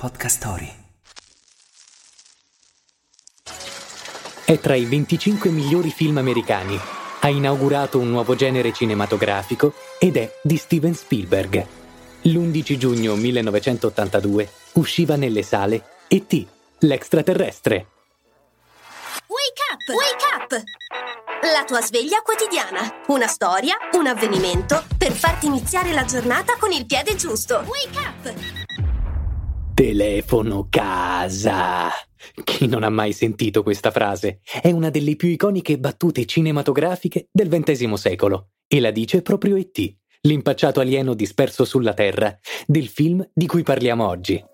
Podcast 0.00 0.38
Story. 0.38 0.74
È 4.46 4.58
tra 4.58 4.74
i 4.74 4.86
25 4.86 5.50
migliori 5.50 5.90
film 5.90 6.16
americani. 6.16 6.80
Ha 7.20 7.28
inaugurato 7.28 7.98
un 7.98 8.08
nuovo 8.08 8.34
genere 8.34 8.72
cinematografico 8.72 9.74
ed 9.98 10.16
è 10.16 10.38
di 10.42 10.56
Steven 10.56 10.94
Spielberg. 10.94 11.66
L'11 12.22 12.78
giugno 12.78 13.14
1982 13.14 14.50
usciva 14.72 15.16
nelle 15.16 15.42
sale 15.42 15.84
E.T., 16.08 16.46
l'extraterrestre. 16.78 17.86
Wake 19.26 19.62
up! 19.70 19.94
Wake 19.94 20.24
up! 20.34 20.62
La 21.52 21.64
tua 21.64 21.82
sveglia 21.82 22.22
quotidiana. 22.22 23.02
Una 23.08 23.26
storia, 23.26 23.76
un 23.92 24.06
avvenimento 24.06 24.82
per 24.96 25.12
farti 25.12 25.44
iniziare 25.44 25.92
la 25.92 26.06
giornata 26.06 26.56
con 26.58 26.72
il 26.72 26.86
piede 26.86 27.16
giusto. 27.16 27.62
Wake 27.66 27.98
up! 27.98 28.69
Telefono 29.80 30.66
casa. 30.68 31.88
Chi 32.44 32.66
non 32.66 32.82
ha 32.82 32.90
mai 32.90 33.14
sentito 33.14 33.62
questa 33.62 33.90
frase? 33.90 34.40
È 34.60 34.70
una 34.70 34.90
delle 34.90 35.16
più 35.16 35.28
iconiche 35.28 35.78
battute 35.78 36.26
cinematografiche 36.26 37.28
del 37.32 37.48
XX 37.48 37.90
secolo 37.94 38.50
e 38.68 38.78
la 38.78 38.90
dice 38.90 39.22
proprio 39.22 39.56
E.T., 39.56 39.96
l'impacciato 40.20 40.80
alieno 40.80 41.14
disperso 41.14 41.64
sulla 41.64 41.94
Terra, 41.94 42.38
del 42.66 42.88
film 42.88 43.26
di 43.32 43.46
cui 43.46 43.62
parliamo 43.62 44.06
oggi. 44.06 44.44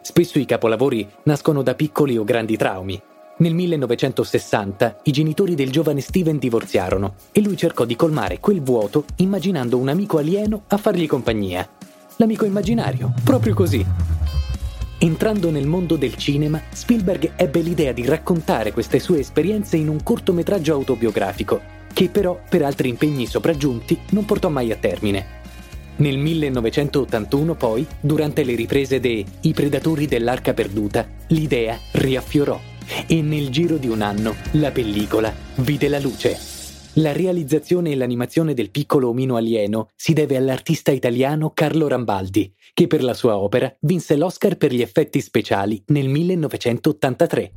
Spesso 0.00 0.38
i 0.38 0.46
capolavori 0.46 1.06
nascono 1.24 1.62
da 1.62 1.74
piccoli 1.74 2.16
o 2.16 2.24
grandi 2.24 2.56
traumi. 2.56 2.98
Nel 3.40 3.52
1960 3.52 5.00
i 5.02 5.10
genitori 5.10 5.54
del 5.54 5.70
giovane 5.70 6.00
Steven 6.00 6.38
divorziarono 6.38 7.16
e 7.32 7.42
lui 7.42 7.58
cercò 7.58 7.84
di 7.84 7.94
colmare 7.94 8.40
quel 8.40 8.62
vuoto 8.62 9.04
immaginando 9.16 9.76
un 9.76 9.88
amico 9.88 10.16
alieno 10.16 10.64
a 10.68 10.78
fargli 10.78 11.06
compagnia. 11.06 11.68
L'amico 12.20 12.44
immaginario, 12.44 13.14
proprio 13.22 13.54
così. 13.54 13.84
Entrando 14.98 15.52
nel 15.52 15.68
mondo 15.68 15.94
del 15.94 16.16
cinema, 16.16 16.60
Spielberg 16.72 17.34
ebbe 17.36 17.60
l'idea 17.60 17.92
di 17.92 18.04
raccontare 18.04 18.72
queste 18.72 18.98
sue 18.98 19.20
esperienze 19.20 19.76
in 19.76 19.88
un 19.88 20.02
cortometraggio 20.02 20.74
autobiografico, 20.74 21.60
che 21.92 22.08
però 22.08 22.40
per 22.48 22.62
altri 22.62 22.88
impegni 22.88 23.26
sopraggiunti 23.26 23.96
non 24.10 24.24
portò 24.24 24.48
mai 24.48 24.72
a 24.72 24.76
termine. 24.76 25.26
Nel 25.98 26.18
1981 26.18 27.54
poi, 27.54 27.86
durante 28.00 28.42
le 28.42 28.56
riprese 28.56 28.98
de 28.98 29.24
I 29.42 29.52
Predatori 29.52 30.06
dell'Arca 30.06 30.54
Perduta, 30.54 31.06
l'idea 31.28 31.78
riaffiorò 31.92 32.60
e 33.06 33.22
nel 33.22 33.48
giro 33.50 33.76
di 33.76 33.86
un 33.86 34.02
anno 34.02 34.34
la 34.52 34.72
pellicola 34.72 35.32
vide 35.54 35.86
la 35.86 36.00
luce. 36.00 36.57
La 36.98 37.12
realizzazione 37.12 37.90
e 37.90 37.96
l'animazione 37.96 38.54
del 38.54 38.70
piccolo 38.70 39.10
omino 39.10 39.36
alieno 39.36 39.90
si 39.94 40.12
deve 40.14 40.36
all'artista 40.36 40.90
italiano 40.90 41.52
Carlo 41.52 41.86
Rambaldi, 41.86 42.52
che 42.74 42.88
per 42.88 43.04
la 43.04 43.14
sua 43.14 43.36
opera 43.36 43.72
vinse 43.80 44.16
l'Oscar 44.16 44.56
per 44.56 44.72
gli 44.72 44.80
effetti 44.80 45.20
speciali 45.20 45.80
nel 45.88 46.08
1983. 46.08 47.52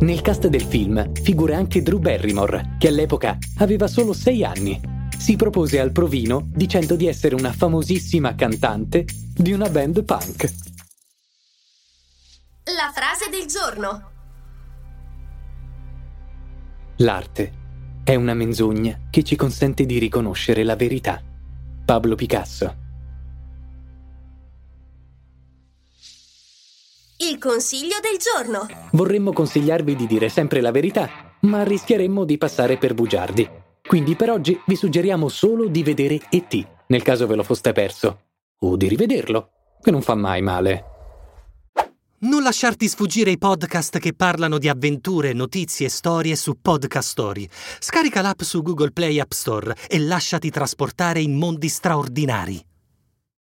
Nel 0.00 0.20
cast 0.20 0.48
del 0.48 0.62
film 0.62 1.12
figura 1.14 1.56
anche 1.56 1.80
Drew 1.82 1.98
Barrymore, 1.98 2.76
che 2.78 2.88
all'epoca 2.88 3.38
aveva 3.58 3.86
solo 3.86 4.12
6 4.12 4.44
anni. 4.44 4.80
Si 5.16 5.36
propose 5.36 5.80
al 5.80 5.92
provino 5.92 6.50
dicendo 6.52 6.94
di 6.94 7.06
essere 7.06 7.34
una 7.34 7.52
famosissima 7.52 8.34
cantante 8.34 9.06
di 9.34 9.52
una 9.52 9.70
band 9.70 10.04
punk. 10.04 10.52
La 12.64 12.92
frase 12.94 13.30
del 13.30 13.46
giorno. 13.46 14.10
L'arte 16.96 17.57
è 18.08 18.14
una 18.14 18.32
menzogna 18.32 19.00
che 19.10 19.22
ci 19.22 19.36
consente 19.36 19.84
di 19.84 19.98
riconoscere 19.98 20.64
la 20.64 20.76
verità. 20.76 21.22
Pablo 21.84 22.14
Picasso. 22.14 22.74
Il 27.18 27.36
consiglio 27.36 27.96
del 28.00 28.16
giorno. 28.18 28.66
Vorremmo 28.92 29.34
consigliarvi 29.34 29.94
di 29.94 30.06
dire 30.06 30.30
sempre 30.30 30.62
la 30.62 30.70
verità, 30.70 31.36
ma 31.40 31.62
rischieremmo 31.62 32.24
di 32.24 32.38
passare 32.38 32.78
per 32.78 32.94
bugiardi. 32.94 33.46
Quindi 33.86 34.16
per 34.16 34.30
oggi 34.30 34.58
vi 34.64 34.74
suggeriamo 34.74 35.28
solo 35.28 35.68
di 35.68 35.82
vedere 35.82 36.18
E.T., 36.30 36.66
nel 36.86 37.02
caso 37.02 37.26
ve 37.26 37.34
lo 37.34 37.42
foste 37.42 37.72
perso. 37.72 38.20
O 38.60 38.76
di 38.78 38.88
rivederlo, 38.88 39.50
che 39.82 39.90
non 39.90 40.00
fa 40.00 40.14
mai 40.14 40.40
male. 40.40 40.97
Non 42.20 42.42
lasciarti 42.42 42.88
sfuggire 42.88 43.30
i 43.30 43.38
podcast 43.38 44.00
che 44.00 44.12
parlano 44.12 44.58
di 44.58 44.68
avventure, 44.68 45.32
notizie 45.32 45.86
e 45.86 45.88
storie 45.88 46.34
su 46.34 46.56
Podcast 46.60 47.10
Story. 47.10 47.48
Scarica 47.78 48.20
l'app 48.22 48.40
su 48.42 48.60
Google 48.60 48.90
Play 48.90 49.20
App 49.20 49.30
Store 49.30 49.76
e 49.86 50.00
lasciati 50.00 50.50
trasportare 50.50 51.20
in 51.20 51.36
mondi 51.36 51.68
straordinari. 51.68 52.67